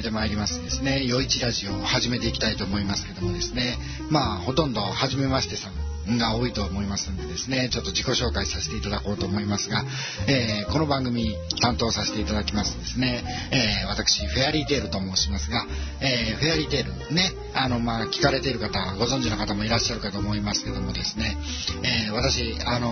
[0.00, 3.76] めてまいりますですね、余市ラジオを始めていきたいと思いますけどもですね、
[4.08, 5.68] まあ、ほとんど初めましてさ。
[5.68, 9.84] んが多いと思いますんでですね、ちょっと自己紹介させていただこうと思いますが、
[10.26, 15.66] えー、この番組担当させていただきますですね、えー、私、フェアリーテールと申しますが、
[16.00, 21.36] えー、フェアリーテールね、あの、まあ、聞かれている方、ご存知の方もいらっしゃるかと思いますけどもですね、
[21.82, 22.88] え私、あの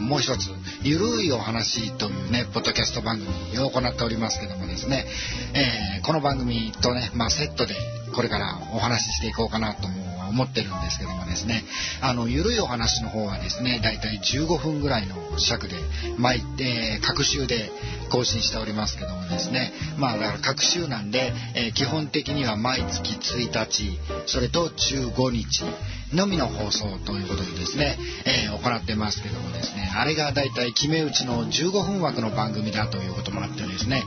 [0.00, 0.50] もう一つ、
[0.82, 5.06] ゆるいお話というね、ポッドキャスト番組を行っておりますけどもですね、
[5.54, 7.74] えこの番組とね、まあ、セットで
[8.14, 10.10] これからお話ししていこうかなと思
[10.44, 11.64] ってるんですけどもですね
[12.00, 15.74] あのゆるいお話の方はですねだいたい15分ぐらいの尺で
[16.18, 17.70] 毎、えー、各週で
[18.10, 25.64] 更新しておりますけどもですねまあだから各週なんで、えー、基本的には毎月1日それと15日
[26.12, 34.04] のみの放送ということでですね、えー、行ってますけどもですねあれがだいたい決め打ちの15分枠の番組だということもあってですね、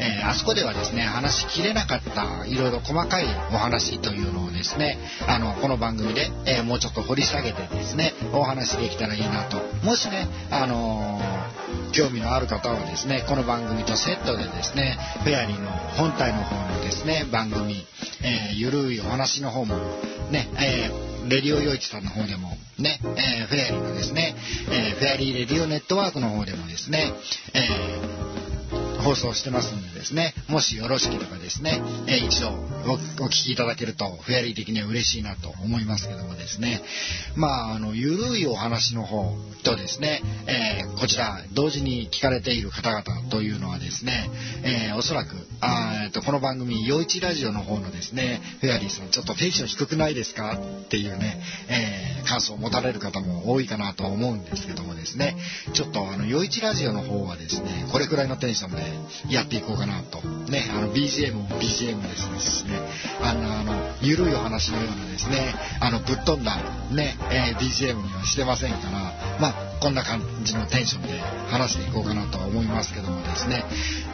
[0.00, 9.60] えー、あそこではですね話しきれなかったいろいろ細かいお話というのをですねあのこの番組で、えー、もうちょっと掘り下げてですねお話できたらいいなと。
[9.84, 11.20] もしねあの
[11.92, 17.84] 興味のある方はですねこの番組とセットでですねフェアリーの本体の方のですね番組、
[18.22, 19.76] えー、ゆるいお話の方も
[20.30, 24.34] ね、えーレディオ洋一さんの方でもね、えー、フェアリーのですね、
[24.70, 27.12] えー、フェアリーレディオネットワークの方でもですね、
[27.54, 28.51] えー
[29.02, 32.50] 放送してますんでですね、もしよろしければですね、えー、一度
[33.20, 36.82] お聞きいただけると、フェアリー的には嬉しいなと思いますけどもですね、
[37.34, 44.30] まあ、あの、ゆるいお話の方とですね、えー、こちら、同時に聞かれている方々というのはですね、
[44.62, 55.36] えー、おそらく、あえっと、この番組、陽一ラジオの方のですね、フェアリーさん、ちょっとテンション低くないですかっていうね、え感想を持たれる方も多いかなと思うんですけどもですね、
[55.74, 58.91] ちょっとあの、陽一ラジオの方はですね、これくらいのテンションで、
[59.28, 60.20] やっていこうかなと。
[60.50, 62.78] ね、あの BGM も BGM ですね、
[63.22, 66.56] あの、あの、ゆるいお話のようなですね、あの、ぶっ飛んだ
[66.90, 71.18] ね、えー、BGM にはしてませんから、まあ、こんな感じのテンションで
[71.50, 73.64] 話していこうかなとは思いますけどもですね、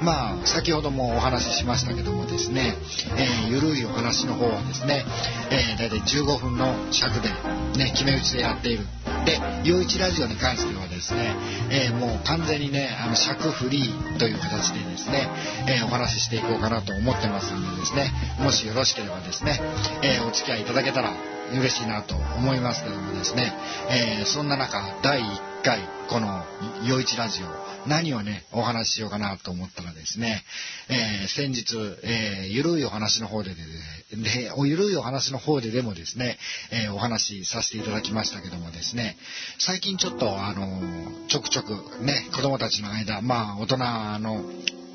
[0.03, 2.75] まあ、先ほどもお話ししましたけどもですね、
[3.19, 5.05] えー、ゆるいお話の方はですね、
[5.51, 7.29] えー、大体15分の尺で、
[7.77, 8.85] ね、決め打ちでやっている。
[9.27, 11.37] で、陽一ラジオに関してはですね、
[11.71, 15.29] えー、もう完全にね、あの尺フリーという形でですね、
[15.69, 19.61] えー、お話ししていこうかなと思ってますのでですね、もしよろしければですね、
[20.03, 21.13] えー、お付き合いいただけたら
[21.53, 23.53] 嬉しいなと思いますけどもですね、
[23.91, 26.45] えそんな中、第1回、この、
[26.85, 30.45] 陽一ラジオ、何をね、お話ししようかなと思ったらですね、
[30.89, 36.39] えー、先日、えー、ゆるいお話の方でで、で、おゆるいお話の方ででもですね、
[36.71, 39.17] えー、お話しさせていただきましたけどもですね、
[39.59, 40.83] 最近ちょっと、あの
[41.29, 43.77] ちょくちょくね、子供たちの間、まあ、大人
[44.21, 44.45] の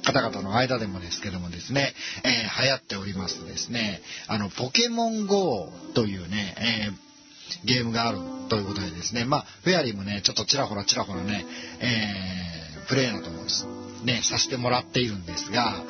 [0.04, 7.13] 方々の間でもですけどもですね、えー、流行っておりますですね、あの、ポケモン GO というね、えー
[7.66, 11.46] ゲームがあるということでですね、まあ、フェアリーもね、ちょっとちらほらちらほらね、
[11.80, 13.44] えー、プレイなども
[14.04, 15.84] ね、させてもらっているんですが、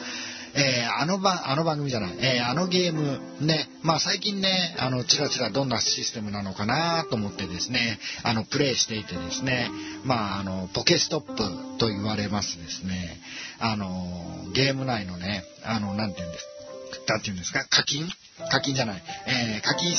[0.56, 9.72] えー、あの番、あの番組じゃない、えー、あのゲーム、ね、まあ最近ね、あの、ちらちらどんなシステムなのかなと思ってですね、あの、プレイしていてですね、
[10.04, 13.20] まあ、あの、ポケストップと言われますですね、
[13.60, 16.46] あの、ゲーム内のね、あの、なんて言うんです、
[17.08, 18.08] なんて言うんですか、課金？
[18.52, 19.96] 課金じゃない、えー、課金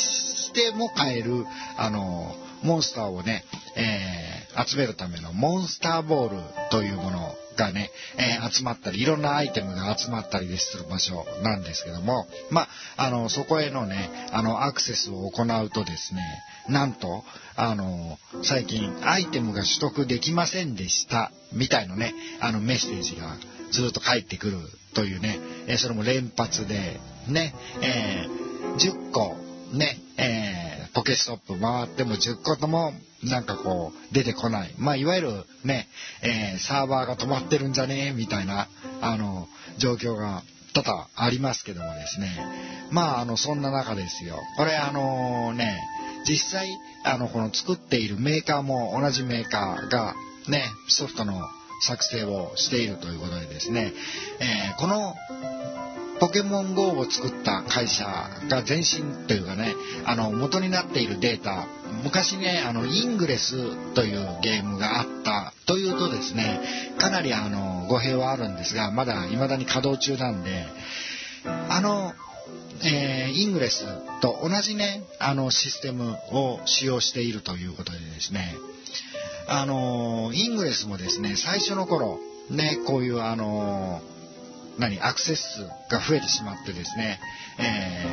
[0.55, 1.45] しても買える、
[1.77, 3.45] あの、モンスターをね、
[3.77, 16.23] えー、集めるためのモンスターボールというものがね、えー、集まったり、いろんなアイテムが集まったりする場所なんですけども、まあ、の、そこへのね、あの、アクセスを行うとですね、
[16.69, 17.25] なんと、
[17.57, 23.37] あの、最近、アイテムが取得できませんでした、みたいなね、あの、メッセージが
[23.73, 24.59] ずっと返ってくる
[24.95, 28.27] というね、えー、それも連発で、ね、え、
[28.79, 29.44] 10個、
[29.75, 34.75] ね、えー、ポケストップ回っても10個ともなんかこう出てこない。
[34.79, 35.89] まあいわゆるね、
[36.23, 38.69] えー、サーバーが止まってるんじゃねえみたいな
[39.01, 39.49] あの
[39.79, 40.43] 状況が
[40.75, 42.29] 多々ありますけどもですね。
[42.91, 44.37] まああのそんな中ですよ。
[44.57, 45.79] これあのね、
[46.29, 46.69] 実際
[47.05, 50.15] あのこの作っているメーカーも同じメーカーが
[50.49, 51.41] ね、ソフトの
[51.81, 53.93] 作成をしているということでですね、
[54.41, 55.15] えー、この
[56.25, 58.07] ポケモン GO を作った会社
[58.49, 59.75] が前身というかね、
[60.07, 61.67] あの、元になっているデータ、
[62.03, 70.65] 昔ね、あの、イングレスというゲームがあったというとですね、かなりあの、語弊はあるんですが、まだ未だに稼働中なんで、
[71.69, 72.15] あの、
[72.83, 73.85] えー、イングレス
[74.23, 78.57] と同じね、あの、システムを使用しているということでですね、
[79.47, 82.19] あの、イングレスもですね、最初の頃、
[82.49, 84.01] ね、こういうあの、
[84.79, 85.61] 何アクセス数
[85.91, 87.21] が増えてしまってですね、
[87.59, 88.07] え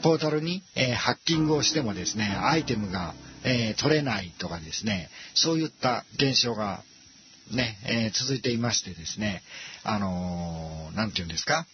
[0.00, 3.14] ー、ポータルに、えー、ハッキングをしてもですねアイテムが、
[3.44, 6.82] えー、取れないとかですねそういった現象が
[7.50, 9.42] ね、え続いていましてですね
[9.82, 11.66] あの何て言うんですか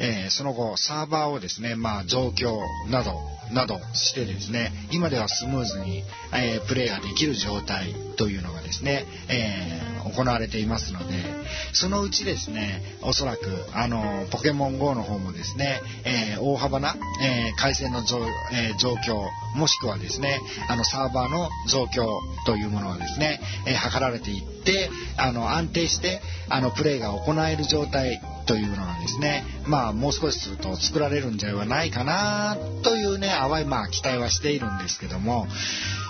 [0.00, 2.60] えー、その後サーバーをですね、まあ、増強
[2.90, 3.12] など
[3.52, 11.14] などしてですね今ではスムーズに、えー、プレイができる状態というのがですね、えー、行われていますので
[11.72, 13.40] そのうちですねおそらく
[13.74, 18.18] あのポケモン GO の方もですね、え大幅な、え回線の増,、
[18.52, 28.20] え増強もしくはですねあのサーバーの増強というものがですね、え図られていってあの安定してあのプレイが行える状態
[28.50, 35.46] というのがですねまあもう少しすると作られるんじゃないかなというね淡いまあ期待はしているんですけども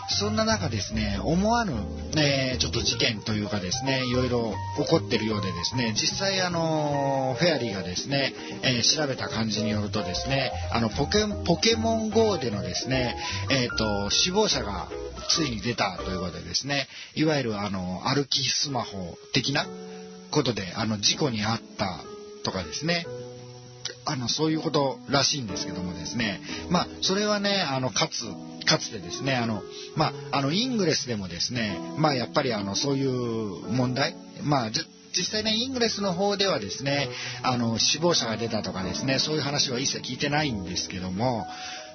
[0.08, 1.74] そんな中ですね思わぬ、
[2.16, 8.32] えー、ちょっと事件というかですねいろいろ起こってるようでですね実際あのフェアリーがですね、
[8.62, 13.16] えー、調べた感じによるとですねあのポケポケモン GO でのですね、
[13.50, 14.88] えーと、死亡者が
[15.28, 19.66] ついに出たということでですねいわゆるあの歩きスマホ的な
[20.30, 22.09] ことであの事故に遭った
[22.42, 23.06] とかですね。
[24.04, 26.40] あのそういうことらしいんですけどもですね。
[26.68, 28.24] まあそれはねあのかつ
[28.66, 29.62] かつてですねあの
[29.96, 33.10] まああのイングレスでもですねまあやっぱりあのそういう
[33.72, 34.70] 問題まあ
[35.12, 37.08] 実際ねイングレスの方ではですね
[37.42, 41.46] あの死亡者が出たとかですねそういう話は一切聞いてないんですけども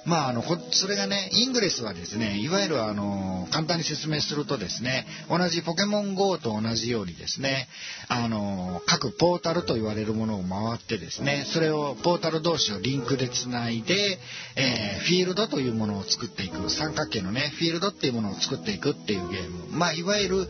[0.06, 7.68] まあ、あのそれがねイングレスはですねいわゆるあの簡単に説明するとですね同じポケモン GO と同じようにですね
[8.08, 14.20] あの各ポータルと言われるものを回ってですねそれをポータル同士をリンクでつないで、
[14.56, 19.68] えー、フィールドというものを作っていく三角形のねフィールドっていうものを作っていくっていうゲーム。
[19.72, 20.48] まあいわゆる、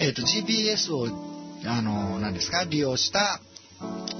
[0.00, 1.08] えーと、GPS を
[1.64, 3.40] あの何ですか利用した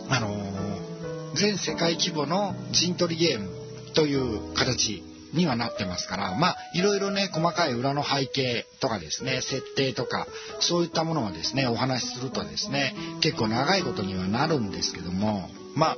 [0.08, 3.63] あの全世界規模の陣取りゲーム。
[3.94, 5.02] という形
[5.34, 10.26] にはなってますからまあいろいろね細かい裏の背景とかですね設定とか
[10.60, 15.96] そういったものをですねお話しするとですね結構長いことにはなるんですけどもま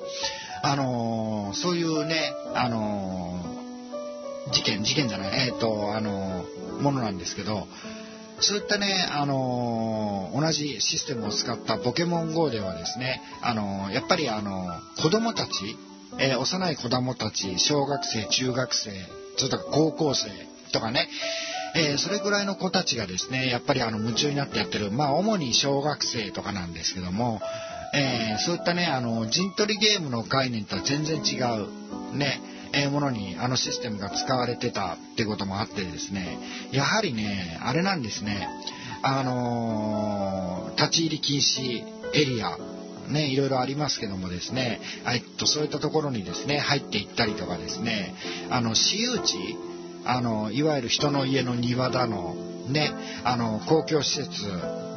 [0.62, 6.44] ああのー、そういうねあのー、事件事件じゃないえっ、ー、とあの
[6.80, 7.66] ものなんですけど
[8.38, 15.78] そういったね、あのー、同じシステムを使ったポケモン GO ではですね、あのー、やっぱりあのー、子供たち
[16.18, 18.90] えー、幼い子供たち小学生中学生
[19.36, 20.30] それとか高校生
[20.72, 21.08] とかね。
[21.74, 27.40] えー、それぐらいの子たちがですねやっぱりあの夢中になってやってるまあ主に小学生とかなんですけども、
[27.92, 32.40] えー、そういったねあの陣取りゲームの概念とは全然違うね
[32.72, 36.38] え、ものにあのシステムが使われてたってこともあってですね
[36.72, 38.48] やはりねあれなんですね。
[39.02, 41.84] あの立ち入り禁止
[42.14, 42.56] エリア
[43.08, 48.14] ね、いろいろありますけどもですね、えっと、そういったところにですね、入っていったりとかですね、
[48.50, 49.56] あの、私有地、
[50.04, 52.34] あの、いわゆる人の家の庭だの、
[52.68, 52.92] ね、
[53.24, 54.46] あの、公共施設、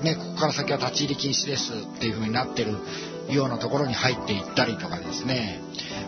[0.03, 2.77] ね、ここから先は立ち入り禁止ですっていう風になってる
[3.29, 5.61] ようなところに入っていったりとかですね、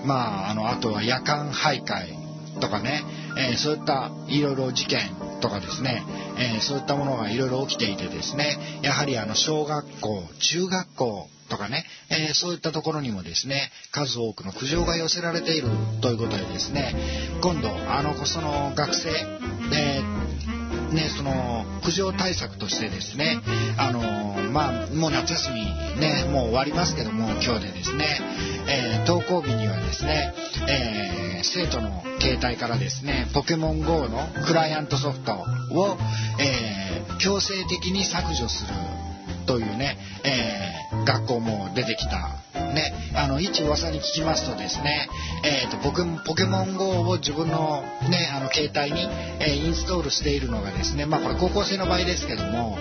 [0.05, 2.21] まあ、あの、あとは夜間徘徊
[2.59, 3.03] とかね、
[3.37, 4.99] えー、そういったいろいろ事件
[5.41, 6.03] とかですね、
[6.37, 15.67] えー、そういったものがいろいろ起きていてですねやはりあの小学校中学校とかね、えー、そういったところにもですね数多くの苦情が寄せられている
[16.01, 16.95] ということでですね
[17.41, 23.41] 今度あのその学生、えー、ね、その苦情対策としてですね
[23.77, 23.99] あの
[24.51, 25.65] まあもう夏休み
[25.99, 28.19] ねもう終わりますけども今日でですね、
[28.69, 30.33] え、登校日にはですね、
[30.69, 35.97] え、生徒の携帯からですねポケモン GO のクライアントソフトを、
[36.39, 38.73] え、強制的に削除する
[39.45, 40.40] というね、え、
[41.05, 42.37] 学校も出てきた。
[42.73, 45.09] ね、あの一噂に聞きますとですね、
[45.43, 49.09] えーと、僕ポケモン GO を自分の,、ね、あの携帯に、
[49.41, 52.77] えー、インストールしているのがですね、まあ、これ高校生の場合ですけども、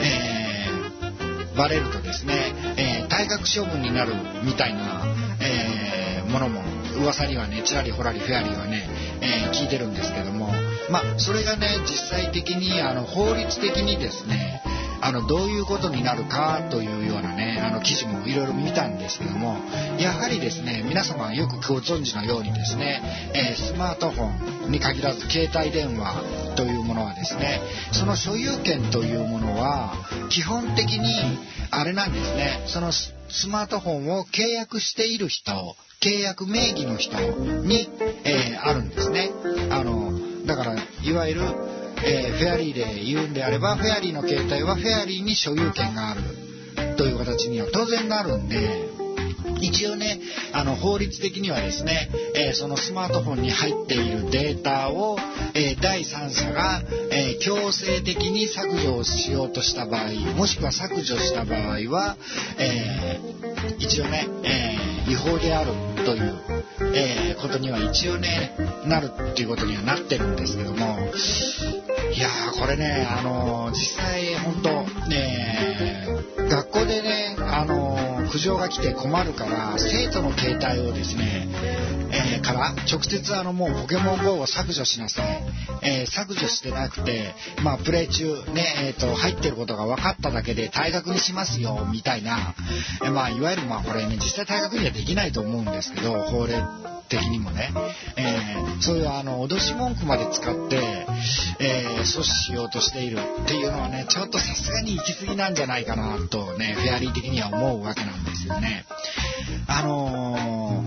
[0.00, 5.04] えー、バレるとですね、えー、退学処分になるみたいな、
[5.42, 6.62] えー、ものも
[6.98, 8.88] 噂にはねちらりほらりフェアリーはね、
[9.20, 10.50] え、聞いてるんですけども
[10.90, 14.62] まあそれがね実際的にあの法律的にですね
[15.02, 19.56] あのどういうことになるかというようなねあの記事もいろいろ見たんですけども
[19.98, 23.02] やはりですね皆様よくご存知のようにですね、
[23.34, 27.60] えー、スマートフォンに限らず携帯電話というものはですね
[27.92, 29.94] その所有権というものは
[30.30, 31.38] 基本的に
[31.72, 33.12] あれなんですねそのス
[33.48, 35.52] マートフォンを契約している人
[36.00, 37.88] 契約名義の人に、
[38.24, 39.30] えー、あるんですね。
[39.70, 40.12] あの
[40.46, 41.40] だからいわゆる
[42.04, 46.45] えー、フェアリーで言うんであればフェアリーの携帯はフェアリーに所有権がある。
[46.96, 48.96] という形には当然なるんで
[49.60, 50.20] 一応ね
[50.52, 55.18] あの法律的にはですね、えー、そのスマートフォンに入っているデータを、
[55.54, 62.16] えー、第三者が、えー、強制的に削除をしようとした場合もしくは削除した場合は、
[62.58, 63.20] え
[63.78, 65.72] 一応ね、え違法である
[66.04, 66.34] という、
[66.94, 76.05] えことには一応ねなるっていうことにはなってるんですけどもいやーこれねあの実際本当ね
[78.46, 81.48] 情が来て困るから生徒の携帯をですね、
[82.12, 85.42] えー、から直接あのもうポケモン GO を削除しなさい、
[85.82, 87.34] えー、削除してなくて
[87.64, 92.54] まあプレイ中ねえーと、入ってることが分かっただけで退学にしますよみたいな、
[93.04, 96.54] え、まあいわゆるまあこれね実際退学にはできないと思うんですけど法令
[97.08, 97.70] 的にもね、
[98.16, 100.76] えー、そういうあの脅し文句まで使って、
[101.60, 108.84] えー、阻止しようとしているっていうのはねちょっとさすがに行き過ぎなんじゃないかなとねフェアリー的には思うわけなんですよね。
[109.68, 110.82] あの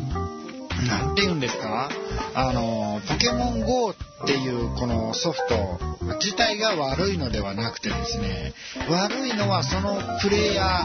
[0.70, 1.90] ー、て言うんですか？
[2.36, 3.96] あのポケモン GO っ
[4.26, 5.80] ていうこのソフト
[6.20, 8.54] 自体が悪いのではなくてですね
[8.90, 10.82] 悪いのはそのプレイヤ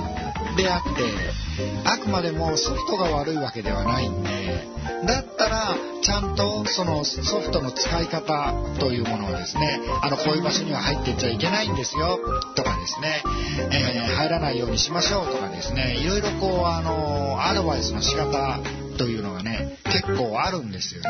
[0.55, 0.91] ーであって
[1.85, 4.29] あくまでもソフトが悪いわけではないんで
[5.07, 12.19] だったらちゃんとそのソフトの使い方というものをですねあのこういう場所には入ってっちゃいけないんですよ
[12.55, 13.23] とかですね、
[13.73, 18.61] えー、入らないようにしましょうとかですねいろいろこうあのアドバイスの仕方
[18.97, 21.09] というのがね結構あるんですよね。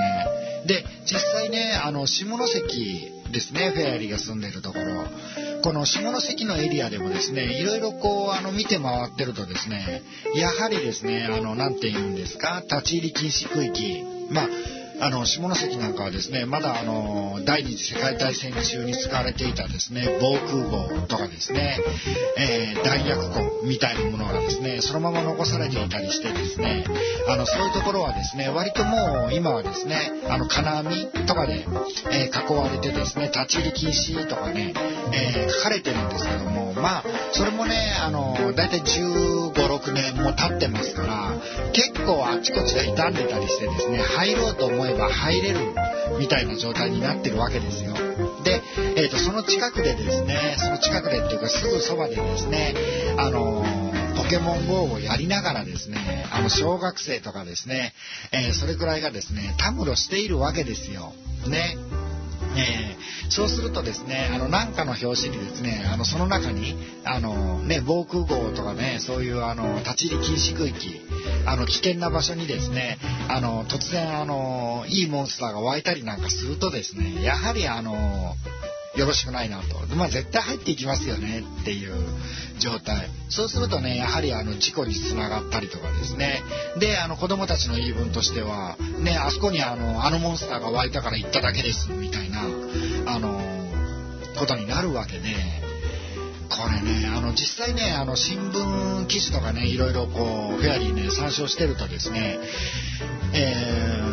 [0.66, 5.06] で実際ねあの下関ですねフェアリーが住んでるところ。
[5.62, 10.02] この下関のエリアでもですねいろいろこうあの見て回ってるとですね
[10.34, 14.04] やはりですねあの何て言うんですか立ち入り禁止区域。
[14.30, 14.48] まあ
[15.00, 21.78] あの下関なんかはですねまだあの第二次世界大戦中に使われていたですね防空壕とかですね、
[22.38, 26.84] えー、弾薬庫みたいなものがですねそのまま残されていたりしてですね
[27.28, 29.96] あのそういうところはですね割ともう今はですね
[30.28, 31.66] あの金網とかで、
[32.10, 34.74] えー、囲われてですね立ち入り禁止とかね、
[35.12, 41.32] えー、書かれてるんですけどもまあそれもねあの大体1 5 6年も経ってますから
[41.72, 45.58] 結構あちこちが傷んでたりしてですね入ろうと思えば入れる
[46.18, 47.94] みたいな状態になってるわけですよ。
[48.44, 48.62] で、
[48.96, 52.74] えーと、その近くでですねその近くでっていうかすぐそばでですね
[53.16, 53.64] あの
[54.16, 57.92] ポケモン GO をやりながらですねあの小学生とかですね、
[58.32, 61.12] えー、それくらいがですねたむろしているわけですよ。
[61.48, 61.76] ね
[62.56, 71.00] えー、そうするとですねあのなんかの表紙にですねあのその中にあの、ね、防空壕とかねそういうあの立ち入り禁止区域
[71.46, 78.34] あの危険な場所にですねあの突然あのいいモンスターが湧いたりなんかするとですねやはりあの
[78.96, 79.96] よろしくないなと。
[79.96, 81.94] まあ絶対入っていきますよねっていう
[82.60, 83.08] 状態。
[83.28, 86.42] そうするとね、やはりあの事故につながったりとかですね。
[86.78, 92.42] で、あの子供たちの言い分としては、ね、あそこにあの、あのモンスターが湧いたから行っただけですみたいな、
[93.06, 93.40] あの、
[94.38, 95.34] ことになるわけで、
[96.48, 102.38] これね、あの実際ね、あの新聞記事とかね、いろいろこう、フェアリーね、参照してるとですね、
[103.32, 103.54] え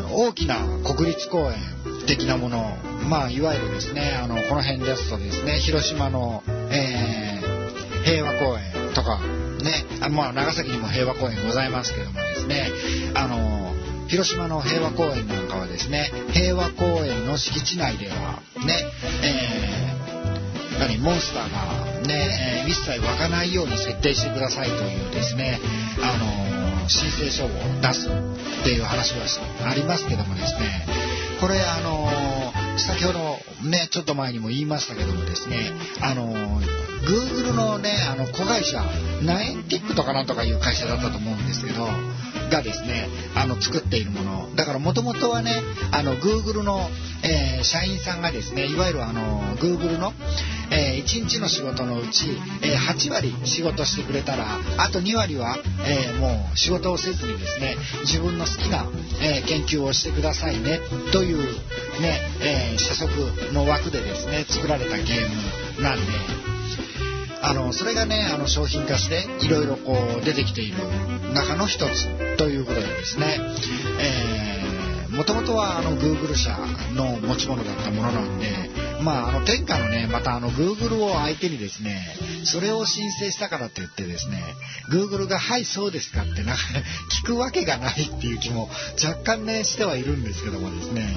[0.05, 1.80] ー、大きな国立公園
[2.15, 2.77] 的なもの、
[3.07, 9.19] まあ、いわゆるですね、あの、この辺ですとですね、広島の、えー、平和公園とか、
[9.63, 12.67] ね、あまあ、長崎にも平和公園ございますけどもですね、
[13.15, 13.73] あの、
[14.09, 18.83] 広島の平和公園なんかはですね、平和公園の敷地内では、ね、
[19.23, 25.61] えー、何、モンスターがね、えー、一切湧かないように設定してくださいというですね、
[26.01, 27.49] あの、申請書を
[27.81, 29.25] 出すっていう話は
[29.69, 31.00] ありますけどもですね、
[31.41, 33.19] これあの先ほど
[33.67, 36.31] ねちょっと前にも言いましたけどもですねあの
[37.01, 38.83] Google のねあの子会社
[39.23, 41.87] ナインティックとかなんとかいう会社だったと思うんですけど
[42.51, 44.55] がですねあの作っているもの。
[44.55, 46.89] だからもともとはねあの Google の、
[47.23, 50.13] えー、社員さんがですねいわゆるあの Google の、
[50.69, 58.85] えー、1日の仕事のうち、えー、8割仕事してくれたらあと2割は、えもう仕事をせずにですね自分の好きな、
[59.21, 60.79] え研究をしてくださいね
[61.13, 61.37] という
[62.01, 66.60] ね、え社則の枠でですね作られたゲームなんで。
[67.43, 70.77] あのそれがねあの商品化していろいろこう出てきている
[71.33, 73.39] 中の一つということでですね、
[73.99, 76.55] えー、もともとはあの Google 社
[76.93, 78.45] の持ち物だったものなんで、
[79.01, 82.05] まあ、あの天下のね、またあの Google を相手にですね、
[82.45, 84.41] それを申請したからといってですね、
[84.91, 86.63] Google がはいそうですかってなんか
[87.23, 88.69] 聞くわけがないっていう気も
[89.03, 91.15] 若干ね、してはいるんですけどもですね、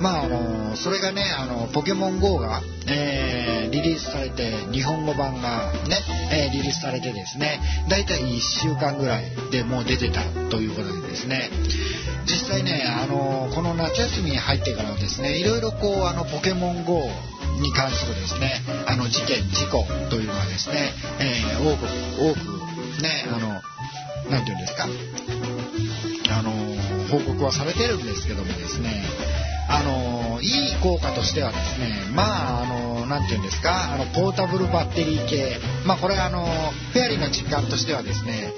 [0.00, 5.98] まああの、それがね、あの、ポケモン GO が、えー、リリースされて、日本語版がね、
[6.30, 11.50] えー、リリースされてですね、だいたい1週間ぐらいでもう出てたということでですね、
[12.28, 17.00] 実際ね、あの、この夏休みに入ってからですね、いろいろこう、あの、ポケモン GO
[17.60, 21.84] に関するですね、あの事件、事故というのはですね、えー、多く、
[22.20, 23.60] 多く、ね、あの、
[24.30, 24.86] なんていうんですか、
[26.30, 26.52] あの、
[27.10, 29.02] 報告はされてるんですけどもですね、
[29.70, 36.46] あの、いい効果としてはですね、まあ、あの、なんていうんですか、あの、ポータブルバッテリー系、まあ、これあの、
[36.92, 38.52] フェアリーの実感としてはですね、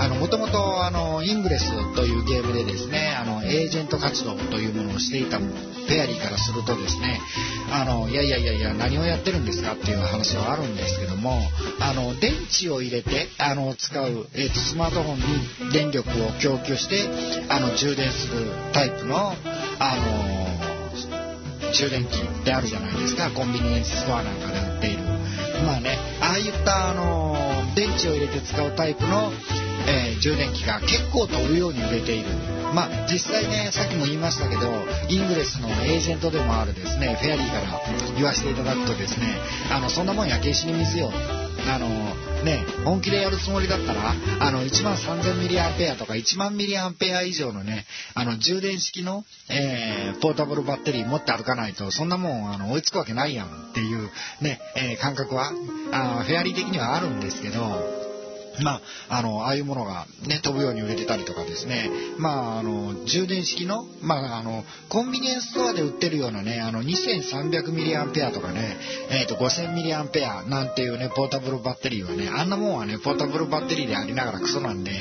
[0.00, 7.20] あの、もともと、あの、イングレスというゲームでですね、あの、エージェント活動というものをしていたフェアリーからするとですね、
[7.70, 11.42] あの、いやいやいやいや、何をやってるんですかっていう話はあるんですけども、
[11.80, 17.02] あの、電池を入れて、あの、使う、えっ、と、スマートフォンに電力を供給して、
[17.50, 19.34] あの、充電するタイプの、
[19.78, 25.02] あの、充電器ってあるじゃないですか、コンビニエンスストアなんかで売っている。
[25.66, 27.29] まあね、ああいったあの
[27.74, 29.32] 電池を入れて使うタイプの、
[29.86, 32.28] えー、充電器が結構飛ぶように売れている。
[32.74, 37.80] まあ実際ね、さっきも言いましたけど、イングレスのエージェントでもあるですね、フェアリーから
[38.14, 39.26] 言わせていただくとですね、
[39.70, 41.12] あの、そんなもん焼け石に水よ。
[41.66, 41.88] あの、
[42.44, 55.52] ね、本気でやるつもりだったら、あの、1万3000ミリアンペアとか1万ミリアンペア以上のね、あの、充電式の、えー、ポータブルバッテリー持って歩かないと、そんなもん、あの、追いつくわけないやんっていう、ね、えー、感覚は、
[55.92, 57.99] あフェアリー的にはあるんですけど、
[58.62, 68.76] まあ、あの、ああいうものがね、飛ぶように売れてたりとかですね、まあ、あの、充電式の、まあ、あの、コンビニエンスストアで売ってるようなね、あの、2300ミリアンペアとかね、
[69.10, 74.92] えっ、ー、と、5000ミリアンペアなんていうね、ポータブルバッテリーはね、あんなもんはね、ポータブルバッテリーでありながらクソなんで、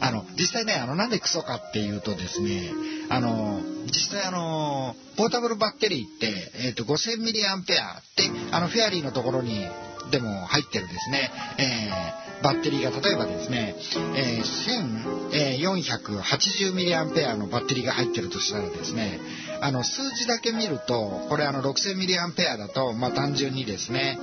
[0.00, 2.70] あの、実際ね、あの、なんでクソかっていうとですね、
[3.08, 9.66] あの、実際あの、ポータブルバッテリーって、えっ、ー、と、5000ミリアンペアって、あの、フェアリーのところに、
[10.10, 13.74] でも入ってるですね、えー、バッテリーが例えばですね、
[14.16, 19.20] えー、1480ミリアンペアのバッテリーが入ってるとしたらですね、
[19.60, 24.18] あの数字だけ見ると、これあの6000ミリアンペアだと、まあ単純にですね、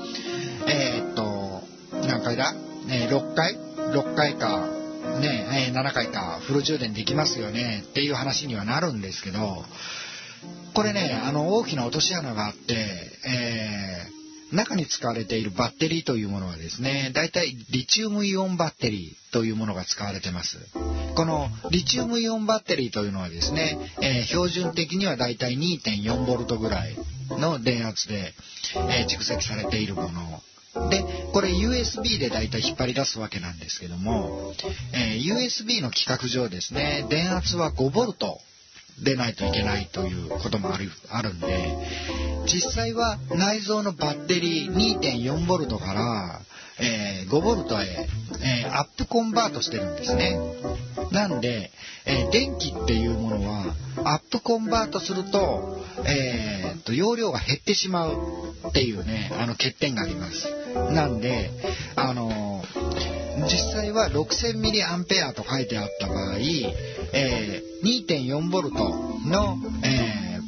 [0.67, 1.61] えー、っと、
[2.07, 2.53] 何回だ、
[2.89, 4.67] えー、6回 ?6 回か、
[5.19, 9.63] ね、え、7回かフル充電できますよねっていう話にはなるんですけど、
[10.73, 12.73] これね、あの大きな落とし穴があって、
[13.25, 14.16] え、
[14.51, 20.57] 中に使われているバッテリーというものはですね、大体リチウムイオンバッテリーというものが使われてます。
[21.15, 26.95] このリチウムイオンバッテリーというのはですね、えー、標準的には大体 2.4V ぐらい
[27.31, 28.33] の電圧で、
[28.75, 34.53] えー、蓄積されているもので、これ USB で大体引っ張り出すわけなんですけども、
[34.93, 38.37] えー、USB の規格上ですね、電圧は 5V
[39.03, 41.77] でないといけないということもあるあるんで
[42.45, 46.41] 実際は内蔵のバッテリー 2.4V から、
[46.79, 48.07] えー、5V へ、
[48.41, 50.39] えー、アップコンバートしてるんですね。
[51.11, 51.71] なんで、
[52.05, 58.17] えー、電気っていうものはアップコンバートすると,、えー、と容量が減ってしまう
[58.69, 60.47] っていうねあの欠点があります。
[60.93, 61.51] なんで
[61.95, 62.63] あの
[63.45, 66.37] 実際は 6000mAh と書いてあった場合、
[67.13, 70.39] えー、2.4V の、え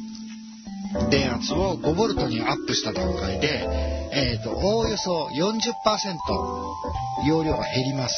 [0.94, 3.68] ー、電圧を 5V にアップした段階で、
[4.12, 8.16] えーと、おおよそ40%容量が減ります。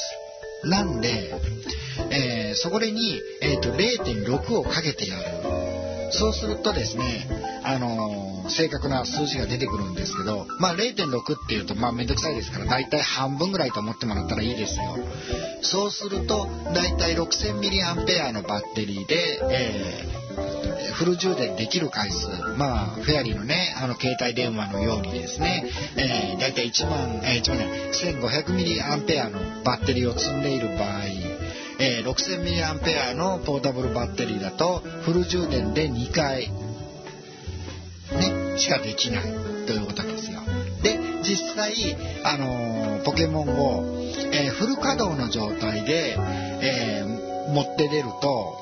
[0.64, 1.34] なんで、
[2.10, 5.24] えー、そこに、えーと、0.6をかけてやる。
[6.12, 7.26] そうするとですね、
[7.64, 14.96] あのー正確な数字が出てくるんですけど、まあ、0.6っていうとまあめんどくさいですから大体半分ぐらいと思ってもらったらいいですよ
[15.62, 25.64] そうすると大体 6000mAh のバッテリーで、えー、フル充電できる回数まあフェアリーのねあの携帯電話のようにですね、
[25.96, 27.58] えー、大体1万、えー、1万
[28.22, 31.02] 1500mAh のバッテリーを積んでいる場合
[31.78, 36.52] えー、6000mAh のポータブルバッテリーだとフル充電で2回
[38.12, 39.22] ね、しかできない
[39.66, 40.31] ということなんです。
[41.22, 43.84] 実際、あのー、ポケモンを、
[44.32, 46.16] えー、フル稼働の状態で、
[46.60, 48.56] えー、持って出ると、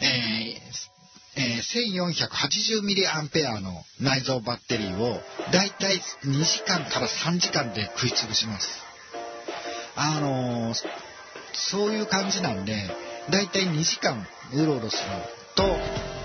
[0.00, 0.56] え
[1.36, 2.06] えー、
[2.82, 5.20] 1480mAh の内蔵バッテリーを
[5.52, 8.68] だいたい2時間から3時間で食い潰します。
[9.96, 10.74] あのー、
[11.52, 12.74] そういう感じなんで、
[13.30, 15.76] だいたい2時間うろうろすると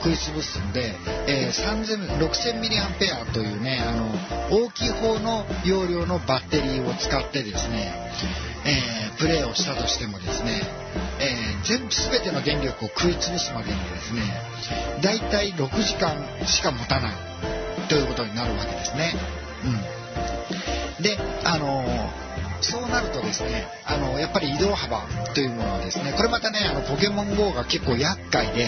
[0.03, 0.95] 食い潰すんで、
[1.27, 7.91] えー、6000ミリアンペアというねあの大きい方の容量のバッテリーを使ってですね、
[8.65, 10.61] えー、プレーをしたとしてもですね、
[11.19, 14.21] えー、全部全ての電力を食い潰すまでにですね
[15.01, 17.15] だいたい6時間しか持たない
[17.89, 19.13] ということになるわけですね。
[20.97, 21.83] うん、であの
[22.61, 25.01] そうなるとですねあのやっぱり移動幅
[25.33, 28.67] というものはですねこれまたねあのポケモン GO が結構厄介で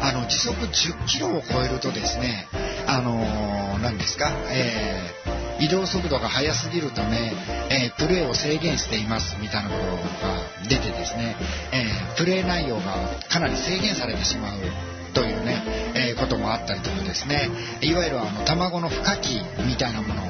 [0.00, 2.46] あの時速10キロを超えるとですね
[2.86, 7.32] あの何ですか、えー、移動速度が速すぎるため、
[7.70, 11.36] えー、プレーを制限していますみたいなことが出てですね、
[11.72, 14.58] えー、プレー内容がかなり制限されてしまう
[15.14, 15.62] というね、
[15.94, 17.50] えこともあったりとかですね
[17.82, 20.22] いわゆるあの卵の孵化器みたいなもの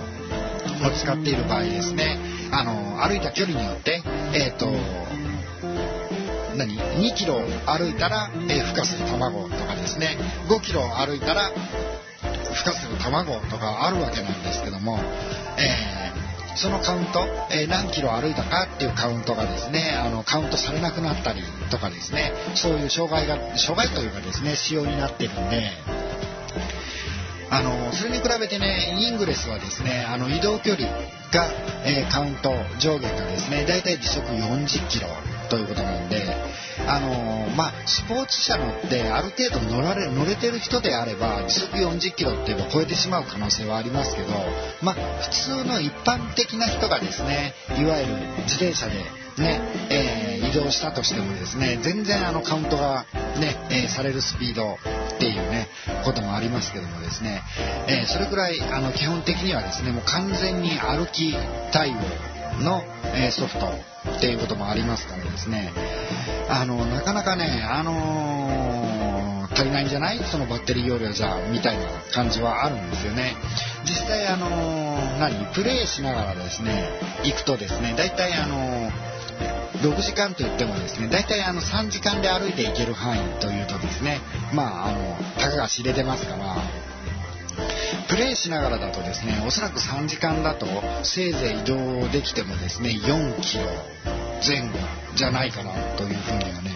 [0.88, 2.18] を使っている場合ですね
[2.52, 4.02] あの歩いた距離によって、
[4.34, 4.66] えっ、ー、と
[6.56, 10.18] 何？2キロ歩いたら、えー、孵化する卵とかですね。
[10.48, 14.98] 5キロ歩いたら孵化する卵とかあるわけなんですけども、
[15.58, 25.70] えー、そのカウント、えー、何キロ歩いたかっていうカウントがですねあのカウントされなくなったりとかですねそういう障害が障害というかですね仕様になってるんで
[27.52, 31.50] あのそれに比べてねイングレスはですねあの移動距離が、
[31.84, 35.08] えー、カウント上限がですねだいたい時速40キロ
[35.50, 36.34] ということなんで
[36.88, 44.28] あのまあスポーツ車乗ってある程度乗られ乗れてる人であれば時速40キロっていうのを超えてしまう可能性はありますけど
[44.80, 48.12] まあ普通の一般的な人がですねいわゆる
[48.44, 48.94] 自転車で
[49.38, 49.60] ね、
[49.90, 50.21] えー、
[50.52, 53.06] 移動したとしてもですね全然あのカウントが
[53.40, 55.68] ね、えー、されるスピードっていうね
[56.04, 57.42] こともありますけどもですね、
[57.88, 61.34] えー、それくらいあの基本的にはですねもう完全に歩き
[61.72, 61.94] 対応
[62.62, 62.82] の、
[63.16, 63.66] えソフト
[64.18, 65.72] っていうこともありますからですね
[66.50, 70.18] あのなかなかねあの足りないんじゃない？
[70.30, 73.34] そのバッテリー容量じゃみたいな感じはあるんですよね。
[73.84, 74.48] 実際あの
[75.18, 75.46] 何？
[75.54, 76.88] プレイしながらですね
[77.24, 78.90] 行くとですね大体あの
[79.82, 84.20] 6時間といってもですね大体あの3時間で歩いていける範囲というとですね
[84.54, 86.56] まああのたかが知れてますから
[88.08, 90.66] プレイしながらだとですねおそらく3時間だと
[91.02, 93.64] せいぜい移動できてもですね4キロ
[94.46, 94.78] 前後
[95.14, 96.70] じゃないかなというふうにはね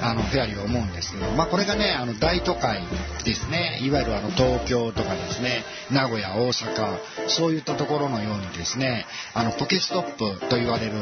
[0.00, 2.82] あのフェアリーは思うんですけど、まあ、これがねあの大都会
[3.24, 3.80] ですね。
[3.82, 5.64] いわゆるあの東京とかですね。
[5.90, 9.06] 名古屋大阪そういったところのようにですね。
[9.34, 10.92] あのポケストップと言われる、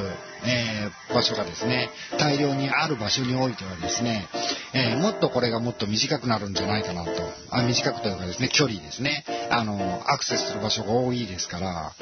[0.44, 1.90] えー、場所がですね。
[2.18, 4.28] 大量にある場所においてはですね、
[4.74, 7.10] えー、もっとこれがもっと短くなるんじゃないかなと。
[7.50, 9.24] あ短くというかですね距離ですね。
[9.50, 11.92] あのアクセスする場所が多いですから。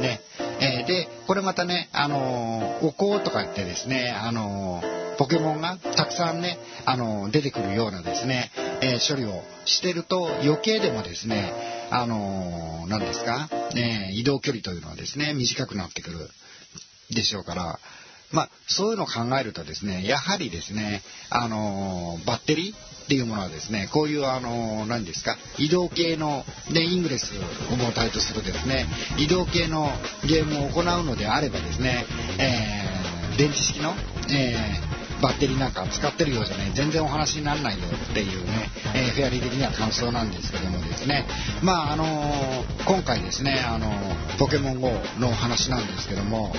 [0.00, 0.20] ね。
[0.60, 4.82] えー、でこれまたね、あの、お香とか言ってですね、あの、
[5.18, 8.50] ポケモンがたくさんね、あの出てくるようなですね、
[8.80, 11.52] え処理をしてると余計でもですね、
[11.90, 16.18] あの何ですか、ね、移動距離というのはですね短くなってくる
[17.10, 17.78] でしょうから
[18.30, 27.32] まあ、そういうのを考えるとですねやはりですね、あのバッテリーっていうものはですねこういうあの何ですか移動系のでイングレス
[27.72, 29.88] を母体とするですね移動系の
[30.28, 32.04] ゲームを行うのであればですね、
[32.38, 33.94] えー、電池式の、
[34.30, 41.26] えー、バッテリーなんか使ってるようじゃね全然お話にならないよっていうね、えー、フェアリー的には感想なんですけどもですね。
[41.62, 42.04] まああの
[42.86, 43.90] 今回ですねあの
[44.38, 46.52] ポケモン GO のお話なんですけども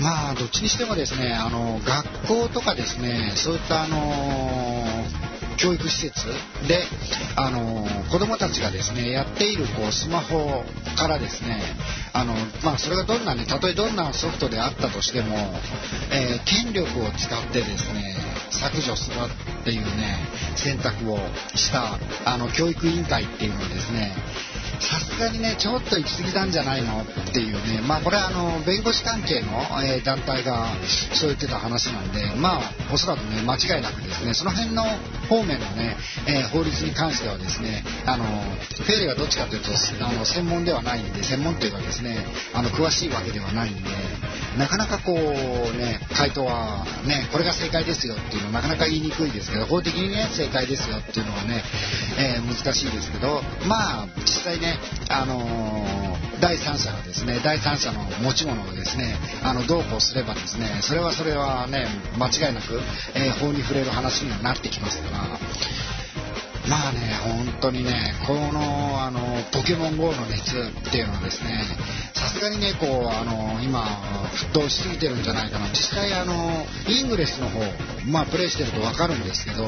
[0.00, 5.19] まあどっちにしてもですねあの学校とかですねそういったあの
[5.60, 6.26] 教育施設。
[6.66, 6.84] で
[7.36, 10.64] あの子どもたちがですねやっているこうスマホ
[10.96, 11.60] からですね
[12.12, 15.36] あの、まあ、それがどんなねたとえどんなソフトであったとしても、
[16.12, 18.16] えー、権力を使ってですね
[18.50, 19.16] 削除する
[19.60, 20.18] っていうね
[20.56, 21.18] 選択を
[21.54, 24.12] したあの教育委員会っていうのはですね
[24.80, 27.80] さすがにねちょっと行き過ぎたんじゃないのっていうね。
[27.86, 29.48] まあこれはあの弁護士関係の、
[29.84, 30.66] え、団体が
[31.14, 34.84] そう言ってた話なんでまあおそらくね間違いなくですねその辺の
[35.28, 39.70] 方面のね、え、法律に関してはですねあのフェリーはどっちかというと
[40.04, 43.80] あの専門ではないんで専門というかですねあの詳しいわけではないんで
[44.58, 51.62] なかなかこうね回答はねこれが正解ですよっていうのはなかなか言いにくいですけど法的にね正解ですよっていうのはね、
[52.18, 54.69] え、難しいですけどまあ実際ね
[55.08, 61.86] あのー、第三者がですね第三者の持ち物をですねあのどうこうすればですねそれはそれはね
[62.18, 62.80] 間違いなく、
[63.14, 65.38] えー、法に触れる話にはなってきますから
[66.68, 69.20] まあね本当にねこのあの
[69.52, 71.64] ポケモン GO の熱っていうのはですね
[72.14, 73.82] さすがにねこうあの今
[74.34, 75.68] 沸騰しすぎてるんじゃないかな。
[75.68, 77.60] 実際あのイングレスの方
[78.06, 79.64] まあプレイしてると分かるんですけど、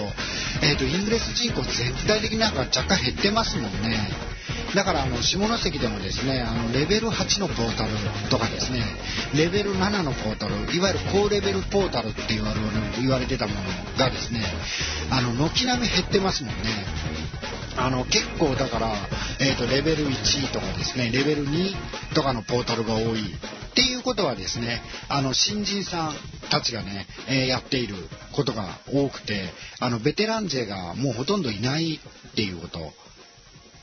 [0.62, 4.32] えーと、イングレス人口全体的になんか若干減ってますもんね。
[4.74, 7.90] だからあの下関でもですねあのレベル8のポータル
[8.30, 8.82] とかですね
[9.34, 12.60] レベル7のポータルいわゆる高レベルポータルって言われ
[13.00, 13.60] 言われてたもの
[13.98, 14.40] がですね
[15.10, 16.81] あの軒並み減ってますもんね。
[17.76, 18.92] あの結構だから、
[19.40, 21.74] えーと、レベル1とかですねレベル2
[22.14, 23.34] とかのポータルが多い。
[23.72, 26.14] っていうことはですねあの新人さん
[26.50, 27.94] たちがね、えー、やっている
[28.32, 29.48] ことが多くて
[29.80, 32.92] あのベテラン勢がもうほとんどいないっていうこと。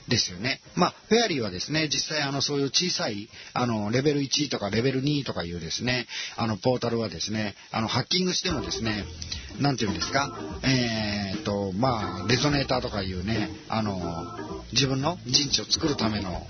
[0.10, 0.60] ですよね。
[0.76, 9.06] まあ、フェアリーはですね、実際あの、そういう小さい、あの、レベル1とかレベル2とかいうですね、あの、ポータルはですね、あの、ハッキングしてもですね、
[9.60, 16.46] なんていうんですか、えー、っと、まあ、レゾネーターとかいうね、あの、自分の陣地を作るための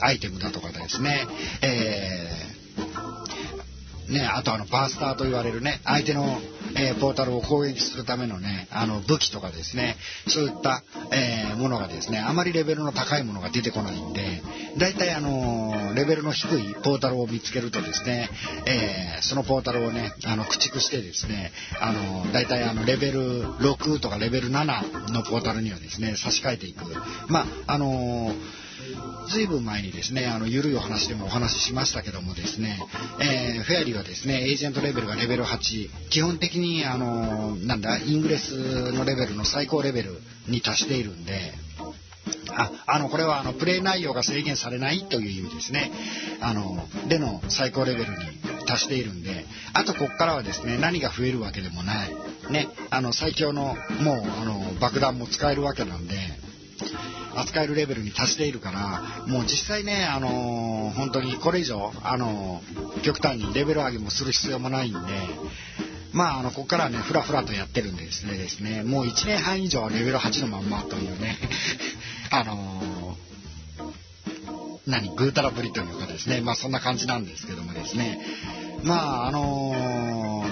[0.00, 1.26] アイテムだとかですね、
[1.60, 2.52] えー
[4.12, 6.38] ね、あとあのバースターと言われるね相手の、
[6.76, 9.96] えー、ポータルを攻撃するためのねあの武器とかですね
[10.28, 10.82] そういった、
[11.12, 14.42] えー、ものがですねあまりレベルの高いものが出てこないんで
[14.78, 18.28] 大体あのレベルの低いポータルを見つけるとですね、
[18.66, 26.84] えー、そのポータルをねあの駆逐してですねあの大体あのレベル6とかレベル7のポータルにはですね差し替えていく。
[27.28, 28.32] まああの
[29.28, 32.78] ずいぶん前にですね、あの、ゆるいお話でもお話ししましたけどもですね、
[33.20, 41.54] えー、フェアリーはですね、エージェントレベルがレベル8、基本的に、あの、なんだ、イングレスのレベルの最高レベルに達しているんで、
[42.54, 45.90] ああのこれはあのプレイ内容が制限されないという意味ですね。
[46.40, 48.16] あのでの最高レベルに
[48.66, 52.10] 達しているんであとここからはですね何が増えるわけでもない。
[52.50, 53.76] ねあの最強のもう
[54.40, 56.14] あの爆弾も使えるわけなんで
[57.36, 64.98] 扱えるレベルに達しているからもう実際ね、あのー、本当にこれ以上、あのー、極端にレベル上げもする必要もないんで。
[66.12, 71.38] まあ、あの、ここからね、ふらふらとやってるんでですね、ですね、もう1年半以上レベル8のまんまというね、
[72.30, 78.20] あのー、何、ぐうたらぶりというかですね、まあそんな感じなんですけどもですね、
[78.84, 80.44] まあ、あの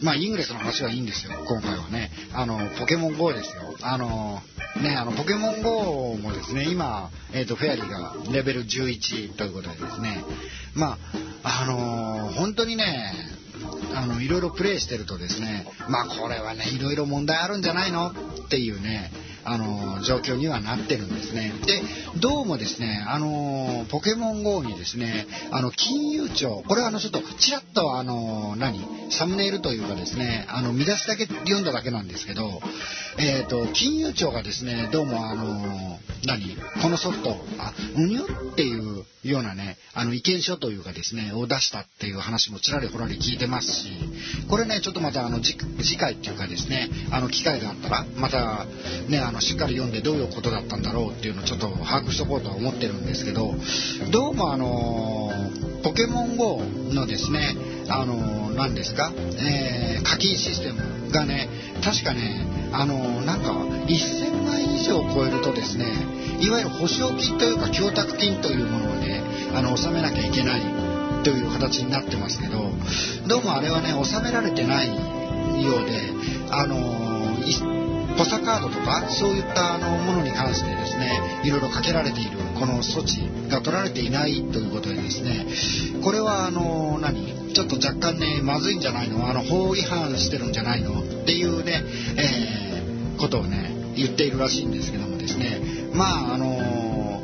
[0.00, 2.10] まあ、イングレスの話はいいんですよ、今回はね。
[2.32, 3.76] あの、ポケモン GO ですよ。
[3.82, 4.40] あの、
[4.82, 10.24] ね、あの、ポケモン GO もですね、今、え、ー、と、フェアリーがレベル11ということでですね、
[10.74, 10.98] ま
[11.42, 13.12] あ、あの本当にね、
[13.94, 19.10] あの、いろいろプレイしてるとですね、まあ、これはね、いろいろ問題あるんじゃないのっていうね、
[19.48, 21.52] あの状況にはなってるんですね。
[21.66, 21.82] で
[22.20, 28.80] どうもですねあのポケモン GO にですねあの金融庁これはあのちょっとちらっとあの何
[29.10, 32.60] サムネイルというかですねあの見出しだけ読んだだけなんですけど、
[33.18, 43.90] えーと、金融庁がですねどうもあの何このソフトあうにゅっていうようなねあの意見書というかですねを出したっていう話もちらりほらり聞いてますし
[44.48, 45.56] これねちょっとまたあの次
[45.96, 48.66] 回っていうかですねあの機会があったらまた
[49.08, 53.54] ねあのしっかり読んでどういうことだったんだろうっていうのをちょっと把握しとこうとは思ってるんですけど
[54.10, 55.30] どうもあの
[55.82, 57.56] ポケモン GO のですね
[57.88, 61.48] あの何ですか、えー、課金システムがね
[61.82, 65.86] 確かねあのなんか1000万以上超えるとですね
[66.40, 69.22] いわゆる保証金というか供託金というものをね
[69.54, 70.60] あの納めなきゃいけない
[71.24, 72.70] という形になってますけど
[73.26, 76.12] どうもあれはね納められてないようで
[76.50, 76.76] あの
[78.18, 85.46] 補佐カードとかそういったあのものに関してですねいろいろかけられているこの措置が取られていないということでですね
[86.02, 89.28] これはあの何ちょっと若干ねまずいんじゃないの？
[89.28, 91.00] あの法違反してるんじゃないの？
[91.00, 91.82] っていうね、
[92.18, 95.60] えー、ことをね言っているらしいんですけどもですね。
[95.94, 97.22] まああの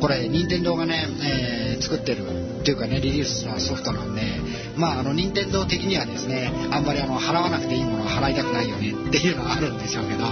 [0.00, 2.24] これ任天堂がね、えー、作ってる
[2.60, 4.22] っていうかねリリースしたソフトなんで
[4.80, 10.24] まああの任天堂的にはですねあんまりあの払わなくていいものは払いたくないよねっていうのはあるんでしょうけど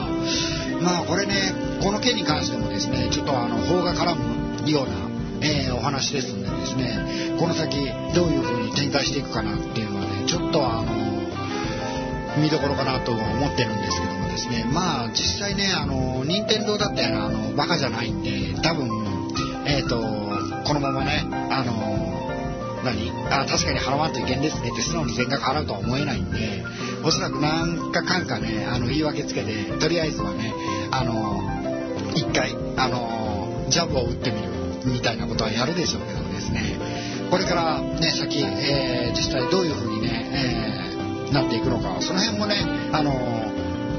[0.83, 5.09] まあこれねこの件に関してもですねちょっとあの法が絡むような
[5.41, 7.77] えー、お話ですんでですねこの先
[8.15, 18.89] どういう風に展開していくかなっていうのはねちょっとあの見どころかなと思ってるんですけどもですねまあ実際ねあの任天堂だってあのバカじゃないんで多分
[19.67, 20.01] えっ、ー、と
[20.67, 22.28] このままねあの
[22.85, 23.11] 何？
[23.31, 26.65] あ確かに払わんといけんですねって素直に全額払うとは思えないんで
[27.05, 30.53] おそらく何かかんかねあの言い訳つけてとりあえずはね
[30.91, 31.43] あの
[32.15, 34.49] 一回あのジャブを打ってみる
[34.87, 36.79] みたいなことはやるでしょうけどですね。
[37.31, 40.89] これからね先、えー、実際どういうふうにね、
[41.27, 42.57] えー、なっていくのかその辺もね
[42.93, 43.13] あの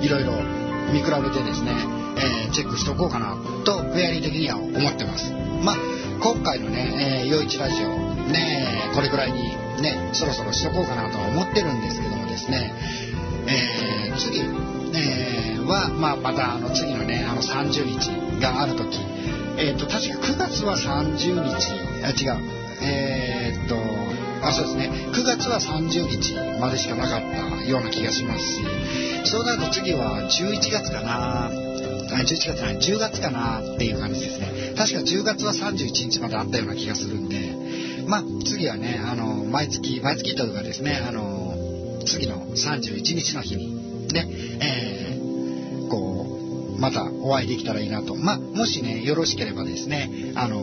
[0.01, 0.33] いろいろ
[0.91, 1.71] 見比べてですね、
[2.17, 5.31] えー、チェックしておこうかなとフェアリー的には思ってます。
[5.63, 5.75] まあ
[6.21, 12.73] 今回のね、えー、陽一ラジオねこれぐらいにねそろそろしとこうかなとは思ってるんですけどもですね、
[13.47, 18.09] えー、次、えー、は、まあ、またあの次のねあの30日
[18.41, 18.99] がある時。
[19.59, 21.73] えっ、と確か9月は30日。
[22.01, 22.41] あ違う。
[22.81, 23.75] えっと
[24.41, 24.89] あそうですね。
[25.11, 28.45] 9月は30日までしかなかったような気がします。
[28.45, 28.63] し
[29.25, 31.51] そうなると次は11月かな。
[32.09, 32.77] 11月ない。
[32.77, 34.73] 10月かなっていう感じですね。
[34.77, 37.68] 確か10月は31日まであったような気がするんで。
[38.09, 41.55] まあ次はねあの毎月毎月というかですねあの
[42.05, 44.27] 次の31日の日にね、
[44.61, 46.25] えー、こ
[46.75, 48.15] うまたお会いできたらいいなと。
[48.15, 50.61] まあもしねよろしければですねあの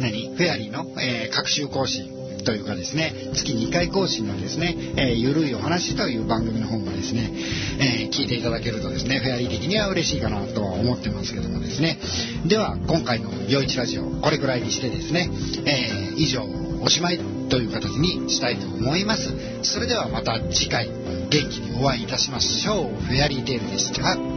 [0.00, 0.34] 何？
[0.34, 2.11] フェアリーの、えー、各週更新
[2.44, 7.30] というかですね月2回更新のですね、えー、ゆるいお話という番組の方もですね、
[7.80, 11.98] えー、聞いていただけるとですねフェアリー的には嬉しいかなとは思ってますけどもですね。
[12.46, 15.30] では今回の「よいちラジオ」これくらいにしてですね、
[15.64, 16.44] えー、以上
[16.82, 19.32] おしまいという形にしたいと思います。
[19.62, 20.88] それではまた次回
[21.30, 23.04] 元気にお会いいたしましょう。
[23.04, 24.31] フェアリーテールでした。